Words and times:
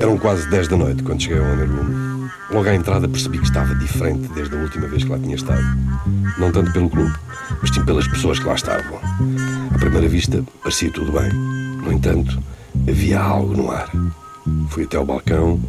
Eram 0.00 0.16
quase 0.16 0.48
10 0.48 0.68
da 0.68 0.76
noite 0.78 1.02
quando 1.02 1.20
cheguei 1.20 1.38
ao 1.38 1.44
Honor 1.44 1.68
Room. 1.68 2.30
Logo 2.50 2.66
à 2.66 2.74
entrada 2.74 3.06
percebi 3.06 3.38
que 3.38 3.44
estava 3.44 3.74
diferente 3.74 4.28
desde 4.34 4.56
a 4.56 4.58
última 4.58 4.88
vez 4.88 5.04
que 5.04 5.10
lá 5.10 5.18
tinha 5.18 5.36
estado. 5.36 5.62
Não 6.38 6.50
tanto 6.50 6.72
pelo 6.72 6.88
clube, 6.88 7.12
mas 7.60 7.70
sim 7.70 7.84
pelas 7.84 8.08
pessoas 8.08 8.38
que 8.38 8.46
lá 8.46 8.54
estavam. 8.54 8.98
À 9.74 9.78
primeira 9.78 10.08
vista, 10.08 10.42
parecia 10.62 10.90
tudo 10.90 11.12
bem. 11.12 11.30
No 11.32 11.92
entanto, 11.92 12.42
havia 12.88 13.20
algo 13.20 13.54
no 13.54 13.70
ar. 13.70 13.90
Fui 14.70 14.84
até 14.84 14.96
ao 14.96 15.04
balcão, 15.04 15.60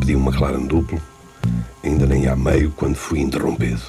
pedi 0.00 0.16
uma 0.16 0.32
McLaren 0.32 0.66
duplo, 0.66 1.00
ainda 1.84 2.06
nem 2.06 2.26
há 2.26 2.34
meio 2.34 2.72
quando 2.72 2.96
fui 2.96 3.20
interrompido. 3.20 3.82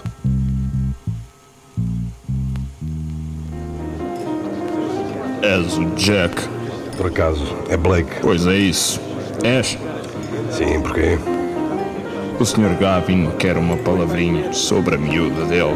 És 5.41 5.75
o 5.75 5.85
Jack. 5.95 6.35
Por 6.95 7.07
acaso, 7.07 7.43
é 7.67 7.75
Blake? 7.75 8.21
Pois 8.21 8.45
é 8.45 8.57
isso. 8.57 9.01
És? 9.43 9.77
Sim, 10.51 10.81
porquê? 10.81 11.17
O 12.39 12.45
Sr. 12.45 12.75
Gavin 12.79 13.31
quer 13.39 13.57
uma 13.57 13.77
palavrinha 13.77 14.53
sobre 14.53 14.95
a 14.95 14.97
miúda 14.97 15.45
dele. 15.45 15.75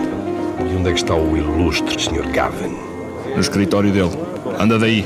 E 0.59 0.75
onde 0.75 0.89
é 0.89 0.93
que 0.93 0.99
está 0.99 1.15
o 1.15 1.35
ilustre 1.35 1.99
Sr. 1.99 2.29
Gavin? 2.31 2.75
No 3.33 3.39
escritório 3.39 3.91
dele. 3.91 4.11
Anda 4.59 4.77
daí. 4.77 4.99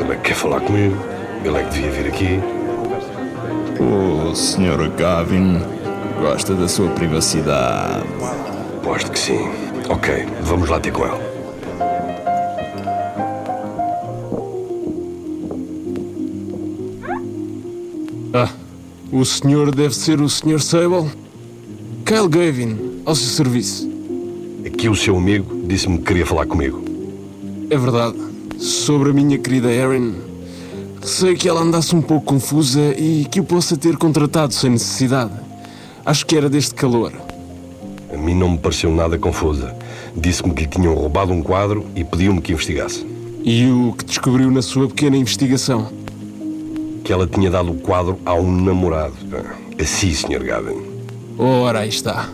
Ele 0.00 0.12
é 0.12 0.16
que 0.16 0.22
quer 0.22 0.34
falar 0.34 0.60
comigo. 0.60 0.96
Ele 1.44 1.56
é 1.56 1.62
que 1.64 1.74
devia 1.74 1.90
vir 1.90 2.06
aqui. 2.08 2.40
O 3.80 4.34
Sr. 4.34 4.90
Gavin 4.96 5.60
gosta 6.20 6.54
da 6.54 6.66
sua 6.66 6.88
privacidade. 6.90 8.04
Aposto 8.78 9.10
que 9.10 9.18
sim. 9.18 9.50
Ok, 9.88 10.26
vamos 10.42 10.68
lá 10.70 10.80
ter 10.80 10.92
com 10.92 11.04
ele. 11.04 11.34
Ah, 18.32 18.48
o 19.12 19.24
senhor 19.24 19.74
deve 19.74 19.94
ser 19.94 20.20
o 20.20 20.28
Sr. 20.28 20.60
Sable? 20.60 21.10
Kyle 22.04 22.28
Gavin, 22.28 23.00
ao 23.04 23.14
seu 23.14 23.28
serviço. 23.28 23.88
Aqui 24.66 24.88
o 24.88 24.94
seu 24.94 25.16
amigo 25.16 25.62
disse-me 25.66 25.98
que 25.98 26.04
queria 26.04 26.26
falar 26.26 26.46
comigo. 26.46 26.82
É 27.70 27.76
verdade. 27.76 28.16
Sobre 28.58 29.10
a 29.10 29.12
minha 29.12 29.38
querida 29.38 29.70
Erin, 29.72 30.14
sei 31.02 31.34
que 31.34 31.48
ela 31.48 31.60
andasse 31.60 31.94
um 31.94 32.02
pouco 32.02 32.26
confusa 32.26 32.94
e 32.98 33.26
que 33.30 33.40
o 33.40 33.44
possa 33.44 33.76
ter 33.76 33.96
contratado 33.96 34.54
sem 34.54 34.70
necessidade. 34.70 35.32
Acho 36.04 36.26
que 36.26 36.36
era 36.36 36.48
deste 36.48 36.74
calor. 36.74 37.12
A 38.12 38.16
mim 38.16 38.34
não 38.34 38.50
me 38.50 38.58
pareceu 38.58 38.94
nada 38.94 39.18
confusa. 39.18 39.74
Disse-me 40.16 40.54
que 40.54 40.62
lhe 40.62 40.68
tinham 40.68 40.94
roubado 40.94 41.32
um 41.32 41.42
quadro 41.42 41.86
e 41.96 42.04
pediu-me 42.04 42.40
que 42.40 42.52
investigasse. 42.52 43.04
E 43.42 43.66
o 43.66 43.92
que 43.92 44.04
descobriu 44.04 44.50
na 44.50 44.62
sua 44.62 44.88
pequena 44.88 45.16
investigação? 45.16 46.03
Que 47.04 47.12
ela 47.12 47.26
tinha 47.26 47.50
dado 47.50 47.70
o 47.70 47.74
quadro 47.74 48.18
a 48.24 48.34
um 48.34 48.50
namorado. 48.50 49.14
Ah, 49.32 49.54
Assim, 49.80 50.12
Sr. 50.14 50.42
Gavin. 50.42 50.82
Ora, 51.38 51.80
aí 51.80 51.88
está. 51.88 52.30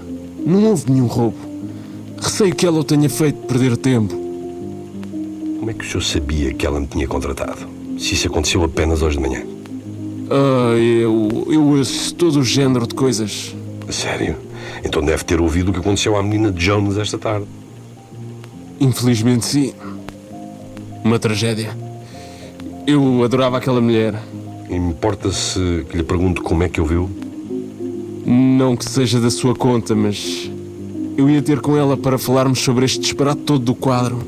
Não 0.46 0.64
houve 0.66 0.90
nenhum 0.90 1.06
roubo. 1.06 1.36
Receio 2.20 2.54
que 2.54 2.66
ela 2.66 2.78
o 2.78 2.84
tenha 2.84 3.08
feito 3.10 3.46
perder 3.46 3.76
tempo. 3.76 4.14
Como 5.58 5.70
é 5.70 5.74
que 5.74 5.84
o 5.84 5.88
senhor 5.88 6.02
sabia 6.02 6.54
que 6.54 6.64
ela 6.64 6.78
me 6.80 6.86
tinha 6.86 7.08
contratado? 7.08 7.66
Se 7.98 8.14
isso 8.14 8.28
aconteceu 8.28 8.62
apenas 8.62 9.02
hoje 9.02 9.16
de 9.16 9.22
manhã. 9.22 9.42
Ah, 10.30 10.76
eu, 10.76 11.46
eu 11.50 11.62
ouço 11.66 12.14
todo 12.14 12.38
o 12.40 12.44
género 12.44 12.86
de 12.86 12.94
coisas. 12.94 13.54
A 13.88 13.92
sério? 13.92 14.36
Então 14.84 15.02
deve 15.02 15.24
ter 15.24 15.40
ouvido 15.40 15.70
o 15.70 15.72
que 15.72 15.80
aconteceu 15.80 16.16
à 16.16 16.22
menina 16.22 16.52
Jones 16.52 16.96
esta 16.96 17.18
tarde. 17.18 17.46
Infelizmente, 18.78 19.44
sim. 19.44 19.74
Uma 21.02 21.18
tragédia. 21.18 21.76
Eu 22.86 23.24
adorava 23.24 23.56
aquela 23.58 23.80
mulher. 23.80 24.14
Importa-se 24.70 25.84
que 25.90 25.96
lhe 25.96 26.04
pergunto 26.04 26.42
como 26.42 26.62
é 26.62 26.68
que 26.68 26.80
ouviu? 26.80 27.10
Não 28.24 28.76
que 28.76 28.88
seja 28.88 29.18
da 29.18 29.30
sua 29.30 29.54
conta, 29.54 29.96
mas 29.96 30.48
eu 31.16 31.28
ia 31.28 31.42
ter 31.42 31.60
com 31.60 31.76
ela 31.76 31.96
para 31.96 32.16
falarmos 32.16 32.60
sobre 32.60 32.84
este 32.84 33.00
disparate 33.00 33.40
todo 33.42 33.64
do 33.64 33.74
quadro. 33.74 34.18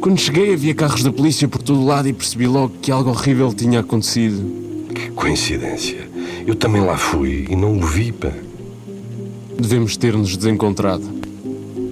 Quando 0.00 0.18
cheguei, 0.20 0.54
havia 0.54 0.72
carros 0.72 1.02
da 1.02 1.12
polícia 1.12 1.48
por 1.48 1.60
todo 1.60 1.84
lado 1.84 2.08
e 2.08 2.12
percebi 2.12 2.46
logo 2.46 2.74
que 2.80 2.92
algo 2.92 3.10
horrível 3.10 3.52
tinha 3.52 3.80
acontecido. 3.80 4.88
Que 4.94 5.10
coincidência. 5.10 6.08
Eu 6.46 6.54
também 6.54 6.82
lá 6.82 6.96
fui 6.96 7.46
e 7.50 7.56
não 7.56 7.76
o 7.76 7.84
vi, 7.84 8.12
pá. 8.12 8.32
Devemos 9.58 9.96
ter-nos 9.96 10.36
desencontrado. 10.36 11.04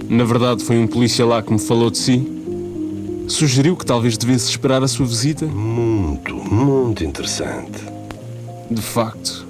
Na 0.09 0.23
verdade, 0.23 0.63
foi 0.63 0.77
um 0.79 0.87
polícia 0.87 1.25
lá 1.25 1.43
que 1.43 1.53
me 1.53 1.59
falou 1.59 1.91
de 1.91 1.97
si. 1.97 2.38
Sugeriu 3.29 3.77
que 3.77 3.85
talvez 3.85 4.17
devesse 4.17 4.49
esperar 4.49 4.83
a 4.83 4.87
sua 4.87 5.05
visita. 5.05 5.45
Muito, 5.45 6.35
muito 6.35 7.03
interessante. 7.03 7.79
De 8.69 8.81
facto. 8.81 9.45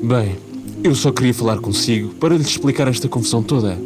Bem, 0.00 0.36
eu 0.82 0.94
só 0.94 1.10
queria 1.10 1.34
falar 1.34 1.58
consigo 1.58 2.10
para 2.14 2.36
lhe 2.36 2.42
explicar 2.42 2.86
esta 2.86 3.08
confusão 3.08 3.42
toda 3.42 3.76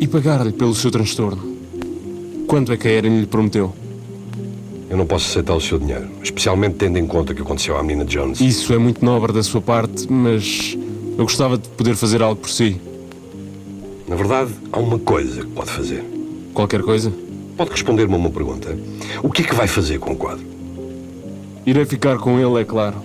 e 0.00 0.06
pagar-lhe 0.06 0.52
pelo 0.52 0.72
seu 0.72 0.90
transtorno. 0.90 1.56
Quanto 2.46 2.72
é 2.72 2.76
que 2.76 2.86
a 2.86 2.92
Erin 2.92 3.20
lhe 3.20 3.26
prometeu? 3.26 3.74
Eu 4.88 4.96
não 4.96 5.06
posso 5.06 5.28
aceitar 5.28 5.54
o 5.54 5.60
seu 5.60 5.78
dinheiro, 5.78 6.08
especialmente 6.22 6.76
tendo 6.76 6.98
em 6.98 7.06
conta 7.06 7.32
o 7.32 7.34
que 7.34 7.42
aconteceu 7.42 7.76
à 7.76 7.82
menina 7.82 8.04
Jones. 8.04 8.40
Isso 8.40 8.72
é 8.72 8.78
muito 8.78 9.04
nobre 9.04 9.32
da 9.32 9.42
sua 9.42 9.60
parte, 9.60 10.10
mas 10.10 10.78
eu 11.18 11.24
gostava 11.24 11.58
de 11.58 11.68
poder 11.70 11.96
fazer 11.96 12.22
algo 12.22 12.40
por 12.40 12.50
si. 12.50 12.80
Na 14.06 14.14
verdade, 14.14 14.52
há 14.70 14.78
uma 14.78 14.98
coisa 14.98 15.40
que 15.40 15.48
pode 15.48 15.70
fazer. 15.70 16.04
Qualquer 16.54 16.82
coisa? 16.82 17.12
Pode 17.56 17.70
responder-me 17.70 18.14
a 18.14 18.16
uma 18.16 18.30
pergunta. 18.30 18.76
O 19.22 19.30
que 19.30 19.42
é 19.42 19.44
que 19.44 19.54
vai 19.54 19.66
fazer 19.66 19.98
com 19.98 20.12
o 20.12 20.16
quadro? 20.16 20.44
Irei 21.66 21.84
ficar 21.84 22.18
com 22.18 22.38
ele, 22.38 22.60
é 22.60 22.64
claro. 22.64 22.96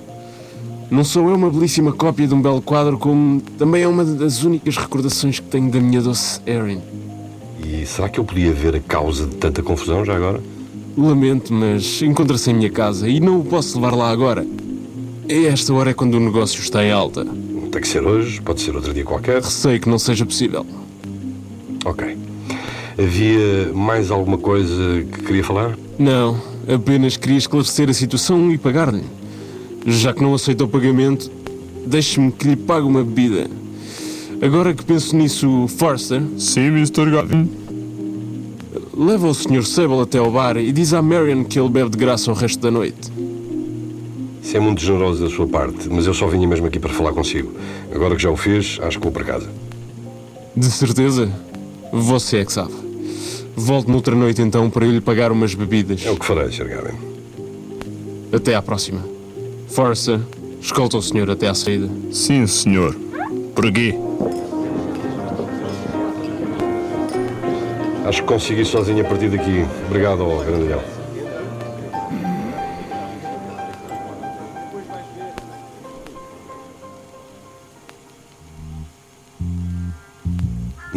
Não 0.90 1.04
sou 1.04 1.30
eu 1.30 1.36
uma 1.36 1.50
belíssima 1.50 1.92
cópia 1.92 2.28
de 2.28 2.34
um 2.34 2.42
belo 2.42 2.62
quadro, 2.62 2.98
como 2.98 3.42
também 3.58 3.84
é 3.84 3.88
uma 3.88 4.06
das 4.06 4.44
únicas 4.44 4.78
recordações 4.78 5.40
que 5.40 5.48
tenho 5.48 5.70
da 5.70 5.80
minha 5.80 6.02
doce 6.02 6.40
Erin. 6.46 6.82
E 7.64 7.86
será 7.86 8.08
que 8.08 8.20
eu 8.20 8.24
podia 8.24 8.54
ver 8.54 8.76
a 8.76 8.80
causa 8.80 9.26
de 9.26 9.36
tanta 9.36 9.62
confusão 9.62 10.06
já 10.06 10.16
agora? 10.16 10.42
Lamento, 10.98 11.54
mas 11.54 12.02
encontra-se 12.02 12.50
em 12.50 12.54
minha 12.54 12.70
casa 12.70 13.08
e 13.08 13.20
não 13.20 13.42
o 13.42 13.44
posso 13.44 13.76
levar 13.76 13.96
lá 13.96 14.10
agora. 14.10 14.48
A 15.30 15.34
esta 15.34 15.74
hora 15.74 15.92
é 15.92 15.94
quando 15.94 16.16
o 16.16 16.20
negócio 16.20 16.62
está 16.62 16.84
em 16.84 16.92
alta. 16.92 17.26
Tem 17.26 17.82
que 17.82 17.88
ser 17.88 18.04
hoje, 18.04 18.42
pode 18.42 18.62
ser 18.62 18.74
outro 18.74 18.94
dia 18.94 19.04
qualquer. 19.04 19.44
Receio 19.44 19.80
que 19.80 19.90
não 19.90 20.00
seja 20.00 20.26
possível. 20.26 20.66
Ok. 21.84 22.18
Havia 22.98 23.72
mais 23.74 24.10
alguma 24.10 24.38
coisa 24.38 25.04
que 25.12 25.22
queria 25.24 25.44
falar? 25.44 25.78
Não, 26.00 26.42
apenas 26.68 27.16
queria 27.16 27.38
esclarecer 27.38 27.90
a 27.90 27.94
situação 27.94 28.52
e 28.52 28.58
pagar-lhe. 28.58 29.04
Já 29.86 30.14
que 30.14 30.22
não 30.24 30.34
aceita 30.34 30.64
o 30.64 30.68
pagamento, 30.68 31.30
deixe-me 31.86 32.32
que 32.32 32.48
lhe 32.48 32.56
pague 32.56 32.88
uma 32.88 33.04
bebida. 33.04 33.48
Agora 34.42 34.74
que 34.74 34.84
penso 34.84 35.16
nisso, 35.16 35.68
Forster, 35.68 36.22
Sim, 36.38 36.68
Mr. 36.68 37.10
Gavin. 37.12 37.50
leva 38.96 39.28
o 39.28 39.34
Sr. 39.34 39.64
Sable 39.64 40.00
até 40.02 40.18
ao 40.18 40.32
bar 40.32 40.58
e 40.58 40.72
diz 40.72 40.92
à 40.94 41.02
Marion 41.02 41.44
que 41.44 41.60
ele 41.60 41.70
bebe 41.70 41.92
de 41.92 41.98
graça 41.98 42.32
o 42.32 42.34
resto 42.34 42.60
da 42.60 42.72
noite. 42.72 43.12
Isso 44.42 44.58
é 44.58 44.60
muito 44.60 44.82
generoso 44.82 45.24
da 45.24 45.30
sua 45.30 45.46
parte, 45.48 45.88
mas 45.90 46.08
eu 46.08 46.14
só 46.14 46.26
vinha 46.28 46.48
mesmo 46.48 46.66
aqui 46.66 46.80
para 46.80 46.94
falar 46.94 47.12
consigo. 47.14 47.52
Agora 47.94 48.16
que 48.16 48.22
já 48.24 48.30
o 48.32 48.38
fez, 48.38 48.80
acho 48.82 48.98
que 48.98 49.04
vou 49.04 49.12
para 49.12 49.24
casa. 49.24 49.50
De 50.56 50.66
certeza? 50.66 51.32
Você 51.92 52.38
é 52.38 52.46
que 52.46 52.54
sabe. 52.54 52.87
Volte 53.60 53.90
noutra 53.90 54.14
noite 54.14 54.40
então 54.40 54.70
para 54.70 54.86
eu 54.86 54.92
lhe 54.92 55.02
pagar 55.02 55.32
umas 55.32 55.56
bebidas. 55.56 56.06
É 56.06 56.12
o 56.12 56.16
que 56.16 56.24
farei, 56.24 56.52
Sr. 56.52 56.68
Gavin. 56.68 56.96
Até 58.32 58.54
à 58.54 58.62
próxima. 58.62 59.04
Força, 59.68 60.22
escolta 60.62 60.98
o 60.98 61.02
senhor 61.02 61.28
até 61.32 61.48
à 61.48 61.56
saída. 61.56 61.90
Sim, 62.12 62.46
senhor. 62.46 62.96
Por 63.56 63.66
aqui. 63.66 63.96
Acho 68.06 68.22
que 68.22 68.28
consegui 68.28 68.64
sozinho 68.64 69.02
a 69.02 69.10
partir 69.10 69.30
daqui. 69.30 69.66
Obrigado, 69.88 70.22
ó, 70.22 70.44
grandalhão. 70.44 70.97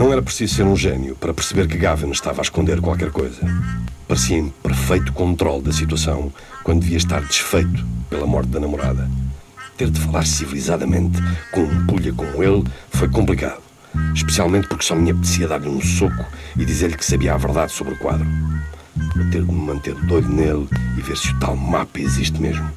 Não 0.00 0.11
era 0.11 0.23
preciso 0.23 0.55
ser 0.55 0.62
um 0.62 0.75
gênio 0.75 1.14
para 1.14 1.35
perceber 1.35 1.69
que 1.69 1.76
Gavin 1.76 2.11
estava 2.11 2.41
a 2.41 2.43
esconder 2.43 2.81
qualquer 2.81 3.11
coisa. 3.11 3.43
Parecia 4.08 4.38
em 4.38 4.49
perfeito 4.49 5.12
controle 5.12 5.62
da 5.62 5.73
situação 5.73 6.32
quando 6.64 6.81
devia 6.81 6.97
estar 6.97 7.20
desfeito 7.20 7.85
pela 8.08 8.26
morte 8.26 8.49
da 8.49 8.58
namorada. 8.58 9.06
Ter 9.76 9.91
de 9.91 10.00
falar 10.00 10.25
civilizadamente 10.25 11.20
com 11.52 11.61
um 11.61 11.87
pulha 11.87 12.14
como 12.14 12.43
ele 12.43 12.64
foi 12.88 13.11
complicado. 13.11 13.61
Especialmente 14.14 14.69
porque 14.69 14.87
só 14.87 14.94
me 14.94 15.11
apetecia 15.11 15.47
dar-lhe 15.47 15.69
um 15.69 15.82
soco 15.82 16.25
e 16.56 16.64
dizer-lhe 16.64 16.96
que 16.96 17.05
sabia 17.05 17.35
a 17.35 17.37
verdade 17.37 17.70
sobre 17.70 17.93
o 17.93 17.99
quadro. 17.99 18.26
Vou 19.14 19.31
ter 19.31 19.44
de 19.44 19.53
me 19.53 19.67
manter 19.67 19.94
doido 20.06 20.31
nele 20.31 20.67
e 20.96 21.03
ver 21.03 21.19
se 21.19 21.31
o 21.31 21.38
tal 21.38 21.55
mapa 21.55 22.00
existe 22.00 22.41
mesmo. 22.41 22.73